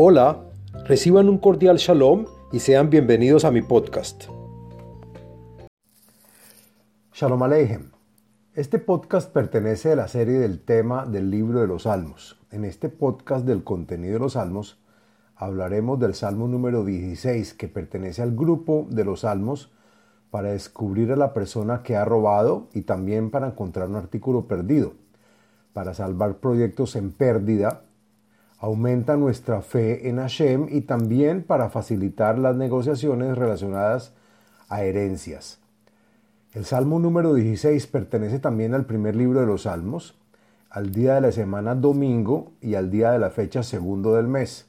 [0.00, 0.44] Hola,
[0.84, 4.26] reciban un cordial shalom y sean bienvenidos a mi podcast.
[7.12, 7.90] Shalom Aleichem.
[8.54, 12.38] Este podcast pertenece a la serie del tema del libro de los Salmos.
[12.52, 14.78] En este podcast del contenido de los Salmos
[15.34, 19.72] hablaremos del Salmo número 16 que pertenece al grupo de los Salmos
[20.30, 24.92] para descubrir a la persona que ha robado y también para encontrar un artículo perdido,
[25.72, 27.82] para salvar proyectos en pérdida
[28.58, 34.12] aumenta nuestra fe en Hashem y también para facilitar las negociaciones relacionadas
[34.68, 35.60] a herencias.
[36.52, 40.18] El Salmo número 16 pertenece también al primer libro de los Salmos,
[40.70, 44.66] al día de la semana domingo y al día de la fecha segundo del mes.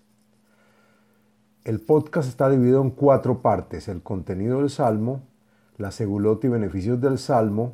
[1.64, 5.22] El podcast está dividido en cuatro partes, el contenido del Salmo,
[5.78, 7.74] la segulot y beneficios del Salmo,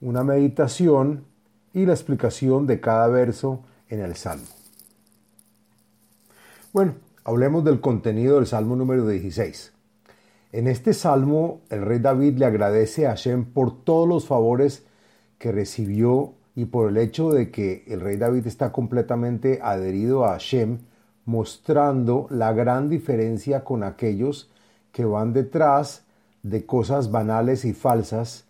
[0.00, 1.24] una meditación
[1.72, 4.55] y la explicación de cada verso en el Salmo.
[6.76, 9.72] Bueno, hablemos del contenido del Salmo número 16.
[10.52, 14.84] En este salmo, el rey David le agradece a Hashem por todos los favores
[15.38, 20.32] que recibió y por el hecho de que el rey David está completamente adherido a
[20.32, 20.80] Hashem,
[21.24, 24.50] mostrando la gran diferencia con aquellos
[24.92, 26.04] que van detrás
[26.42, 28.44] de cosas banales y falsas,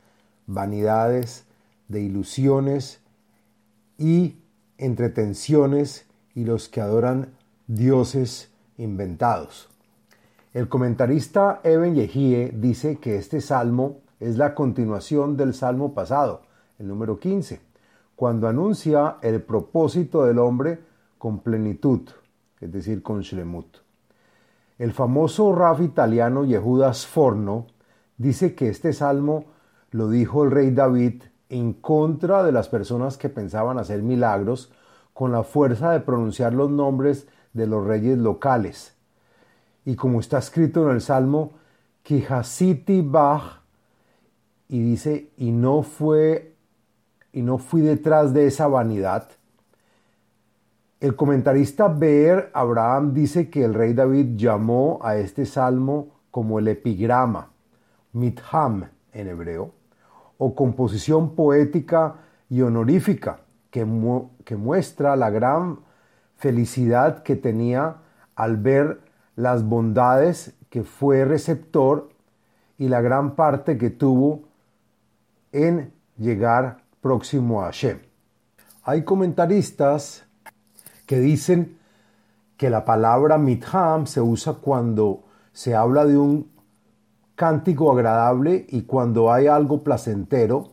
[0.49, 1.45] vanidades,
[1.87, 2.99] de ilusiones
[3.99, 4.35] y
[4.79, 7.36] entretenciones y los que adoran
[7.67, 9.69] dioses inventados.
[10.53, 16.43] El comentarista Eben Yehie dice que este salmo es la continuación del salmo pasado,
[16.79, 17.61] el número 15,
[18.15, 20.81] cuando anuncia el propósito del hombre
[21.19, 22.09] con plenitud,
[22.61, 23.79] es decir, con shlemut.
[24.79, 27.67] El famoso raf italiano Yehuda Sforno
[28.17, 29.47] dice que este salmo
[29.91, 34.73] lo dijo el rey David en contra de las personas que pensaban hacer milagros
[35.13, 38.95] con la fuerza de pronunciar los nombres de los reyes locales.
[39.85, 41.53] Y como está escrito en el Salmo,
[42.03, 43.63] Kijasiti Bach,
[44.69, 46.55] y dice, y no fue,
[47.33, 49.29] y no fui detrás de esa vanidad.
[50.99, 56.69] El comentarista Beer Abraham dice que el rey David llamó a este salmo como el
[56.69, 57.51] epigrama,
[58.13, 59.73] mitham en hebreo,
[60.39, 62.17] o composición poética
[62.51, 65.86] y honorífica que muestra la gran
[66.37, 67.97] felicidad que tenía
[68.35, 69.01] al ver
[69.35, 72.11] las bondades que fue receptor
[72.79, 74.43] y la gran parte que tuvo
[75.53, 77.99] en llegar próximo a Hashem.
[78.83, 80.25] Hay comentaristas
[81.07, 81.79] que dicen
[82.57, 86.51] que la palabra mitham se usa cuando se habla de un
[87.35, 90.73] cántico agradable y cuando hay algo placentero,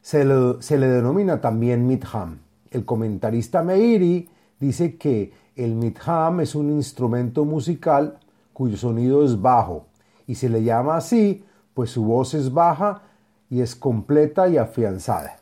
[0.00, 2.38] se le, se le denomina también mitham.
[2.72, 4.28] El comentarista Meiri
[4.58, 8.18] dice que el mitham es un instrumento musical
[8.54, 9.86] cuyo sonido es bajo
[10.26, 11.44] y se le llama así
[11.74, 13.02] pues su voz es baja
[13.50, 15.38] y es completa y afianzada.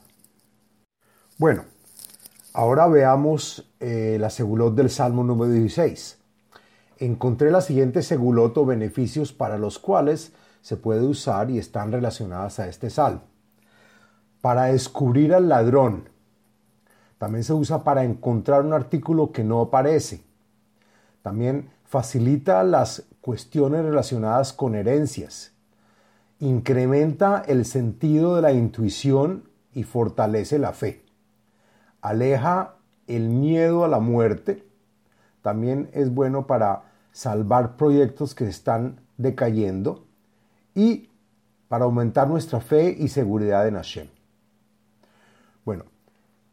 [1.38, 1.64] Bueno,
[2.52, 6.18] ahora veamos eh, la segulot del Salmo número 16.
[6.98, 12.58] Encontré la siguiente segulot o beneficios para los cuales se puede usar y están relacionadas
[12.58, 13.22] a este salmo.
[14.40, 16.08] Para descubrir al ladrón,
[17.20, 20.22] también se usa para encontrar un artículo que no aparece.
[21.20, 25.52] También facilita las cuestiones relacionadas con herencias.
[26.38, 31.04] Incrementa el sentido de la intuición y fortalece la fe.
[32.00, 32.76] Aleja
[33.06, 34.64] el miedo a la muerte.
[35.42, 40.06] También es bueno para salvar proyectos que están decayendo
[40.74, 41.10] y
[41.68, 44.08] para aumentar nuestra fe y seguridad en Hashem.
[45.66, 45.84] Bueno,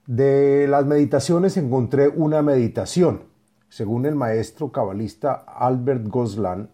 [0.07, 3.23] de las meditaciones encontré una meditación.
[3.69, 6.69] Según el maestro cabalista Albert Goslan,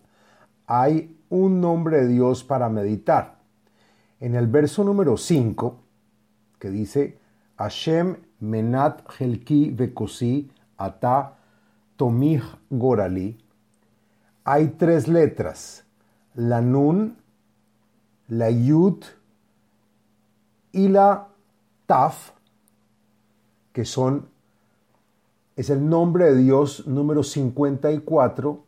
[0.68, 3.40] hay un nombre de Dios para meditar.
[4.20, 5.80] En el verso número 5,
[6.60, 7.18] que dice,
[7.58, 11.36] Hashem menat helki vekosi ata
[11.98, 13.38] tomih gorali,
[14.46, 15.84] hay tres letras,
[16.36, 17.18] la nun,
[18.28, 19.04] la yud
[20.72, 21.28] y la
[21.86, 22.32] taf,
[23.74, 24.30] que son,
[25.56, 28.64] es el nombre de Dios número 54,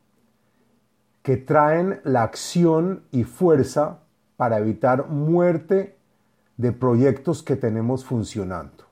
[1.23, 3.99] que traen la acción y fuerza
[4.37, 5.95] para evitar muerte
[6.57, 8.85] de proyectos que tenemos funcionando.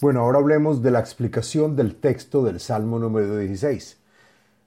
[0.00, 3.98] Bueno, ahora hablemos de la explicación del texto del Salmo número 16.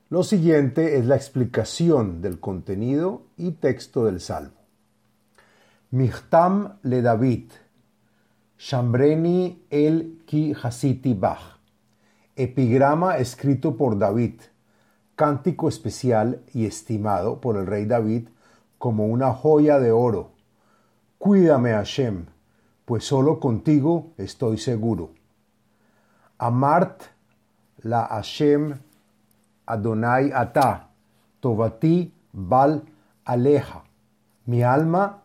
[0.10, 4.58] Lo siguiente es la explicación del contenido y texto del Salmo.
[5.92, 7.52] Michtam le David,
[8.60, 11.60] Shambreni el Ki Hasiti Bach.
[12.36, 14.42] Epigrama escrito por David,
[15.16, 18.30] cántico especial y estimado por el rey David
[18.80, 20.32] como una joya de oro.
[21.20, 22.26] Cuídame, Hashem,
[22.86, 25.12] pues solo contigo estoy seguro.
[26.40, 27.04] Amart
[27.84, 28.80] la Hashem
[29.68, 30.90] Adonai Ata,
[31.42, 32.84] Tovati Bal
[33.24, 33.84] Aleja.
[34.48, 35.22] Mi alma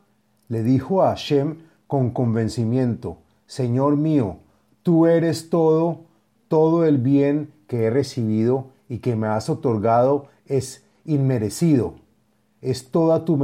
[0.49, 3.22] le dijo a Hashem con convencimiento,
[3.53, 4.39] Señor mío,
[4.83, 6.07] tú eres todo,
[6.49, 11.97] todo el bien que he recibido y que me has otorgado es inmerecido,
[12.63, 13.37] es toda tu,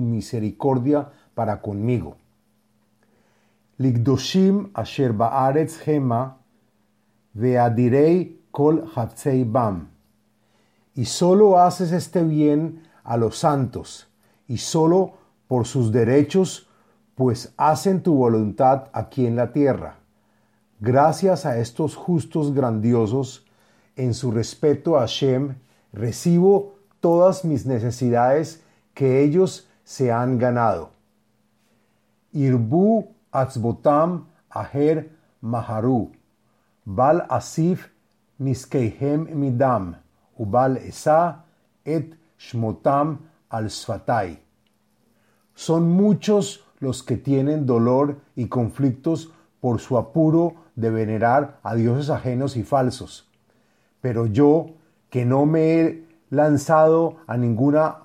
[0.00, 2.16] misericordia para conmigo.
[3.76, 6.38] Ligdoshim asher baaretz hema
[7.34, 8.90] veadirei kol
[9.44, 9.88] bam.
[10.94, 14.08] Y solo haces este bien a los santos,
[14.46, 16.67] y solo por sus derechos,
[17.18, 19.96] pues hacen tu voluntad aquí en la tierra.
[20.78, 23.44] Gracias a estos justos grandiosos,
[23.96, 25.56] en su respeto a Hashem,
[25.92, 28.62] recibo todas mis necesidades
[28.94, 30.90] que ellos se han ganado.
[32.32, 35.10] Irbu atzbotam aher
[35.40, 36.12] maharu,
[36.84, 37.88] bal asif
[38.38, 39.96] niskeihem midam,
[40.36, 41.46] ubal esa
[41.84, 43.18] et shmotam
[43.50, 44.38] al sfatai.
[45.56, 52.10] Son muchos los que tienen dolor y conflictos por su apuro de venerar a dioses
[52.10, 53.28] ajenos y falsos.
[54.00, 54.70] Pero yo,
[55.10, 57.98] que no me he lanzado a ninguna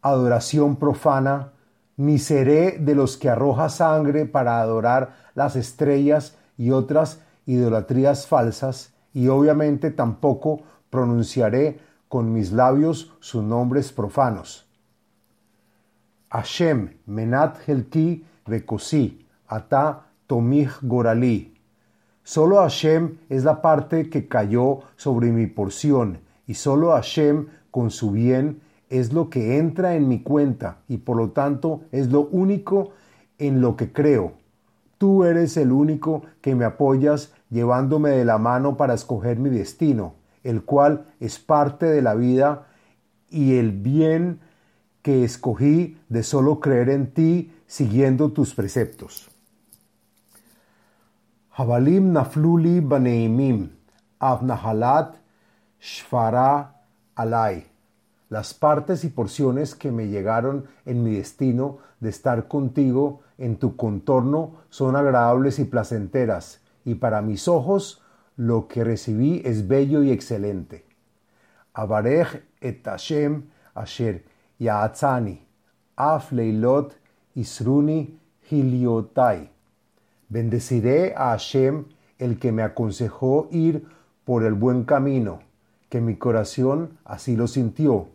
[0.00, 1.52] adoración profana,
[1.96, 8.94] ni seré de los que arroja sangre para adorar las estrellas y otras idolatrías falsas,
[9.12, 10.60] y obviamente tampoco
[10.90, 14.67] pronunciaré con mis labios sus nombres profanos.
[16.30, 21.54] Hashem, menat helki vekosi, ata tomich gorali.
[22.22, 28.10] Solo Hashem es la parte que cayó sobre mi porción, y solo Hashem con su
[28.10, 28.60] bien
[28.90, 32.90] es lo que entra en mi cuenta, y por lo tanto es lo único
[33.38, 34.34] en lo que creo.
[34.98, 40.14] Tú eres el único que me apoyas llevándome de la mano para escoger mi destino,
[40.44, 42.66] el cual es parte de la vida
[43.30, 44.40] y el bien
[45.08, 49.30] que escogí de solo creer en ti siguiendo tus preceptos.
[51.50, 53.70] Habalim nafluli baneimim,
[54.18, 55.16] avnahalat
[55.80, 56.74] shfara
[57.14, 57.64] alai.
[58.28, 63.76] Las partes y porciones que me llegaron en mi destino de estar contigo en tu
[63.76, 68.02] contorno son agradables y placenteras, y para mis ojos
[68.36, 70.84] lo que recibí es bello y excelente.
[71.72, 73.44] Abarej et Hashem
[73.74, 75.38] asher Yaatzani,
[75.96, 76.96] Af Leilot
[77.36, 78.18] Isruni
[78.50, 79.48] Hiliotai.
[80.28, 81.84] Bendeciré a Hashem,
[82.18, 83.86] el que me aconsejó ir
[84.24, 85.40] por el buen camino,
[85.88, 88.08] que mi corazón así lo sintió,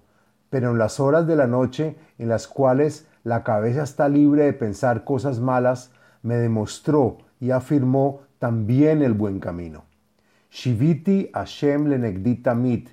[0.50, 4.54] pero en las horas de la noche en las cuales la cabeza está libre de
[4.54, 5.92] pensar cosas malas,
[6.22, 9.86] me demostró y afirmó también el buen camino.
[10.52, 12.90] Shiviti Hashem lenegdita mit,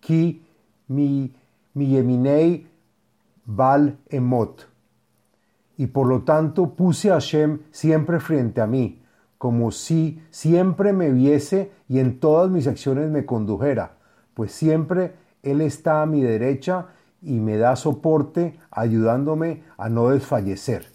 [0.00, 0.44] ki
[0.88, 1.34] mi,
[1.74, 2.66] mi yeminei
[3.46, 4.68] Emot.
[5.76, 9.02] Y por lo tanto puse a Hashem siempre frente a mí,
[9.38, 13.96] como si siempre me viese y en todas mis acciones me condujera,
[14.34, 16.86] pues siempre Él está a mi derecha
[17.20, 20.86] y me da soporte ayudándome a no desfallecer.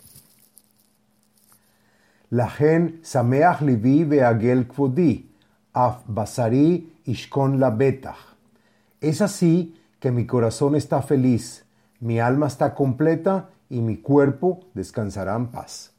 [2.29, 5.29] La gen sameach livi veagel kvodi,
[5.73, 7.77] af basari ishkon la.
[8.99, 11.66] Es así que mi corazón está feliz
[11.99, 15.91] mi alma está completa y mi cuerpo descansará en paz.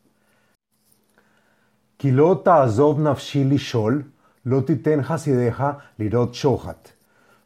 [1.96, 4.12] Kilota azov shol,
[4.44, 6.88] lotiten hasideja lirot shohat.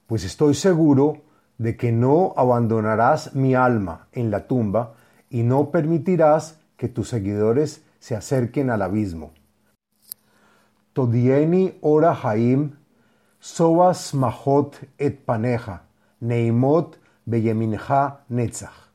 [0.06, 1.23] Pues estoy seguro
[1.59, 4.94] de que no abandonarás mi alma en la tumba
[5.30, 9.32] y no permitirás que tus seguidores se acerquen al abismo.
[10.92, 12.73] Todieni ora haim,
[13.40, 15.85] soas mahot et paneja,
[16.21, 18.90] neimot Beyeminha Netzach.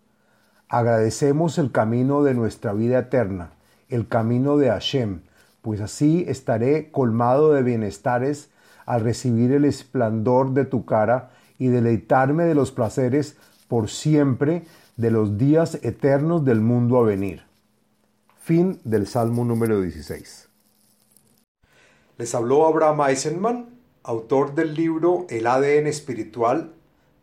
[0.69, 3.51] Agradecemos el camino de nuestra vida eterna,
[3.89, 5.22] el camino de Hashem,
[5.62, 8.50] pues así estaré colmado de bienestares
[8.86, 14.63] al recibir el esplendor de tu cara y deleitarme de los placeres por siempre
[14.96, 17.43] de los días eternos del mundo a venir.
[18.39, 20.48] Fin del Salmo número 16.
[22.17, 23.65] Les habló Abraham Eisenman,
[24.03, 26.74] autor del libro El ADN espiritual